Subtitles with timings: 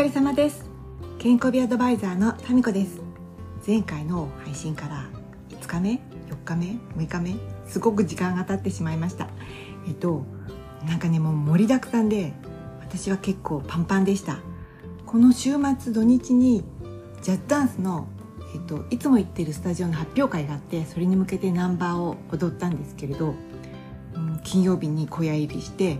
[0.00, 0.64] 疲れ様です。
[1.18, 3.02] 健康美アドバイザーのタミコです。
[3.66, 5.10] 前回の配信から
[5.50, 5.90] 5日目
[6.30, 6.66] 4日目
[6.96, 7.34] 6日目
[7.66, 9.28] すごく時間が経ってしまいました。
[9.86, 10.24] えっと
[10.86, 12.32] なんかねもう盛りだくさんで
[12.80, 14.38] 私は結構パンパンでした。
[15.04, 16.64] この週末土日に
[17.20, 18.08] ジャズダンスの
[18.54, 23.34] えっと、いつも行ってるスタジオの発表会があってそれに向けてナンバーを踊ったんですけれど、
[24.14, 25.98] うん、金曜日に小屋入りして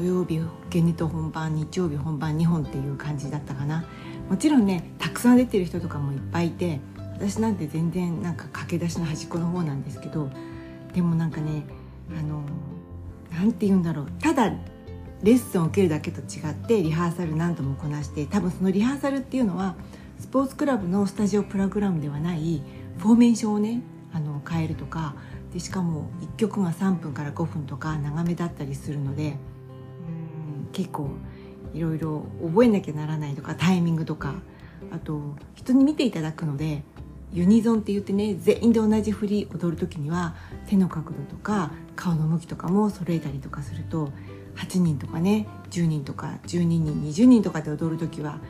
[0.00, 0.40] 土曜日
[0.70, 3.84] ゲネと本番日曜日本番2本っていう感じだったかな。
[4.30, 6.80] もちろんねたくさん出てる人とかもいっぱいいて
[7.16, 10.30] 私なんて全然なんか駆け出しの端っこの方なんですけど
[10.94, 11.64] でもなんかね
[12.18, 12.44] あの
[13.30, 14.06] なんて言うんだろう。
[14.22, 14.50] ただ
[15.22, 19.74] レッスンを受けるだけと違ってリハーサル何度もこなして多分そのリハーサルっていうのは
[20.18, 22.62] スポーツクラブのスタジオプログラムではない
[22.96, 23.82] フォーメーションをね
[24.14, 25.14] あの変えるとか
[25.52, 29.36] でしかも1曲が3分から5分とか長めだったりするので
[30.72, 31.10] 結構
[31.74, 34.34] いろいろ覚えなきゃならないとかタイミングとか
[34.90, 36.82] あと人に見ていただくので
[37.32, 40.34] ユニゾンって言ってね全員で同じ振り踊る時には
[40.66, 44.10] 手の角度とか顔の向きとかも揃えたりとかすると
[44.56, 48.40] 8人とかね10人とか12人20人とかで踊る時は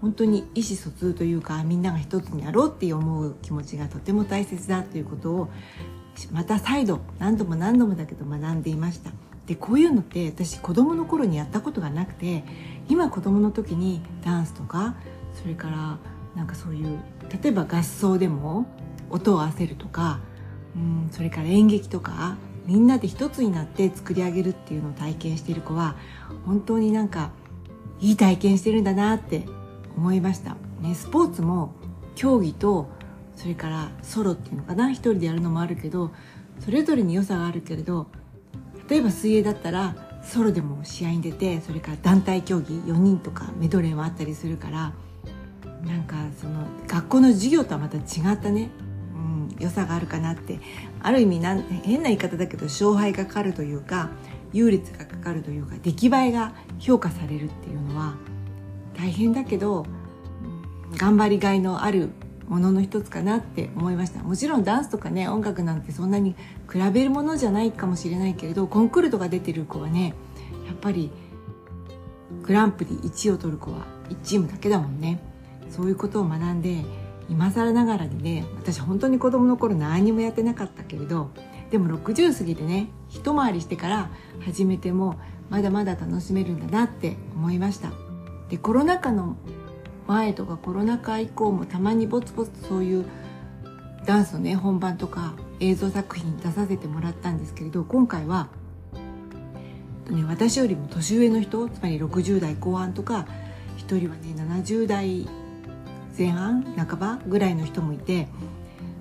[0.00, 5.48] 本当に意思疎通というかみんなが一つになろうって思う気持ちがとても大切だということを
[6.32, 9.10] また再度何度も何度もだけど学んでいました。
[9.46, 12.44] でこういうのって私子供の頃にやったことがなくて
[12.88, 14.94] 今子供の時にダンスとか
[15.40, 15.98] それから
[16.34, 16.98] なんかそういう
[17.42, 18.66] 例えば合奏でも
[19.10, 20.20] 音を合わせるとか
[20.74, 25.96] うんそれから演劇とかみんなで一つになって作り上げるっていうのを体験している子は
[26.46, 27.30] 本当になんか
[28.00, 29.44] いい体験してるんだなって
[29.96, 31.74] 思いました、ね、スポーツも
[32.14, 32.88] 競技と
[33.36, 36.10] それからソロっていうのかな一人でやるのもあるけど
[36.60, 38.06] それぞれに良さがあるけれど
[38.88, 44.92] 例えば水泳だったらソロでも試合に出てそれから団体競技4人とかメドレーもあったりするから
[45.82, 48.00] なんかその学校の授業とはまた違
[48.34, 48.70] ったね、
[49.14, 50.60] うん、良さがあるかなって
[51.02, 54.10] ある意味なん変な言い方だけど勝敗がかかるというか
[54.52, 58.14] 優劣がかかるというか出来栄えが評価されるっていうのは
[58.96, 59.84] 大変だけど
[60.96, 62.10] 頑張りがいのある
[62.48, 64.22] ものの一つかなって思いました。
[64.22, 66.34] もちろんダンスとかね音楽なんてそんなに
[66.70, 70.14] 比べるものじゃないかもしれないけれどコンクールとか出てる子はね
[70.66, 71.10] やっぱり
[72.42, 75.20] グランプリ1位を取る子は1チームだけだもんね。
[75.70, 76.84] そういうことを学んで
[77.28, 81.30] 今更ながらにね私本当に子供の頃何にもやってなかったけれど
[81.70, 84.10] でも60過ぎてね一回りしてから
[84.44, 85.18] 始めても
[85.48, 87.90] まだまだ楽しめるんだなって思いました。
[88.50, 89.36] でコロナ禍の
[90.06, 93.04] 前とかコロナ禍以降もたまにぼつぼつそういう
[94.04, 98.48] ダンスのね本番とか映像作品出させてもらったんですけれど今回は、
[100.10, 103.26] ね、私よりも年上の人つまり60代後半とか
[103.78, 105.26] 1人はね70代
[106.16, 108.28] 前半半ばぐらいの人もいて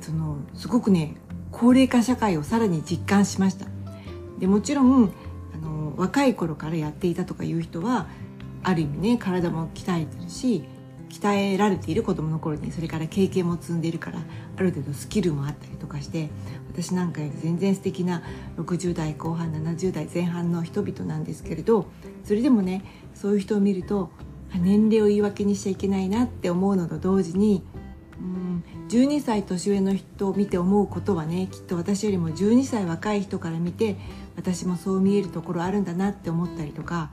[0.00, 1.16] そのすごくね
[1.52, 3.66] 高齢化社会をさらに実感しました。
[4.38, 5.12] でもちろん
[5.54, 8.06] あの若い頃からやっていたとかいう人は
[8.62, 10.64] ある意味ね体も鍛えてるし
[11.08, 14.18] 鍛えられている子供の頃にそれから経験も積んでいるから
[14.56, 16.28] ある程度スキルもあったりとかして
[16.68, 18.22] 私なんかより全然素敵な
[18.58, 21.86] 60代後半70代前半の人々なんですけれど
[22.24, 22.84] それでもね
[23.14, 24.10] そういう人を見ると
[24.54, 27.62] 年齢を言い訳にしちゃいけないなって思うのと同時に
[28.20, 33.96] うん12歳年上の人を見て思うことはねきっと私よりも12歳若い人から見て
[34.36, 37.10] 私もそう見えるところあるんだなって思ったりとか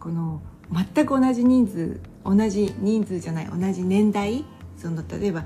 [0.00, 0.40] この
[0.70, 4.44] 全く同じ人数同じ人数じゃない同じ年代？
[4.76, 5.44] その例えば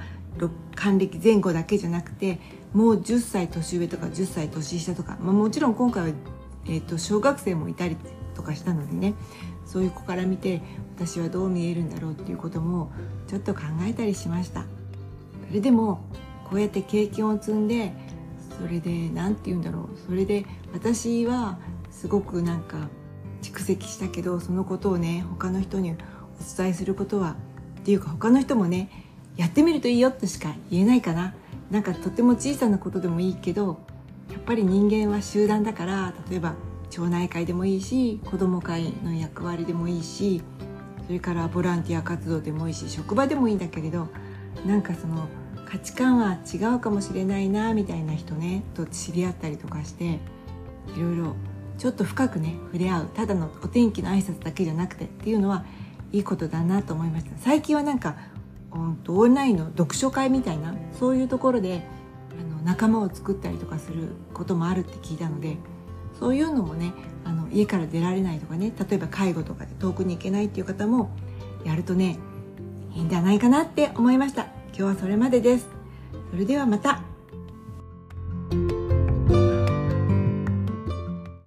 [0.75, 2.41] 還暦前後だけじゃなくて
[2.73, 6.15] もう10歳年上とか10歳年下とか、まあ、もちろん今回は、
[6.67, 7.97] えーと、小学生もいたり
[8.35, 9.15] とかしたのでね。
[9.67, 10.63] そういう子から見て
[10.95, 12.93] 私はどう見えるんだろうっていうことも
[13.27, 14.65] ちょっと考えたりしました。
[15.49, 16.05] それでも
[16.49, 17.93] こうやって経験を積んで
[18.57, 19.99] それで何て言うんだろう。
[20.07, 21.59] それで私は
[21.91, 22.77] すごくなんか
[23.67, 25.97] 蓄積したけどそのことをね他の人にお
[26.57, 27.37] 伝えすることは
[27.81, 28.91] っていうか他の人もね
[29.37, 31.35] やってみるといいよとしか言えないかな。
[31.71, 33.81] なんかとても小さなことでもいいけど
[34.31, 36.55] やっぱり人間は集団だから例えば
[36.91, 40.43] 町内会でもいいし子ども会の役割でもいいし
[41.07, 44.07] それからボランティア活動でもいいし職場でもいいんだけれど
[44.65, 45.27] なんかその
[45.69, 50.21] 価値観は違うかもしれないなみたいな人ねと知り合ったりとかして
[50.97, 51.35] いろいろ
[51.79, 55.65] ちょっと深くね触れ合うただのお天気の挨拶だけじゃなくてっていうのは
[56.13, 57.33] いいことだなと思いました。
[57.39, 58.17] 最近はなんか
[59.09, 61.83] オンラインの読書会みたいなそういうところで
[62.39, 65.57] あの仲間を作ったりとかすることもあるって聞いたので
[66.19, 66.93] そういうのもね
[67.25, 71.11] あの家から出られないとかね例えば介護とかで遠くに行けないっていう方も
[71.65, 72.19] やるとね
[72.95, 74.47] いいんじゃないかなって思いました。
[74.69, 75.69] 今日はそれまでです。
[76.31, 77.16] それではまた。